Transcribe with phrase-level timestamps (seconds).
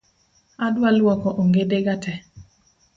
[0.65, 2.21] Adwa luoko ongede ga tee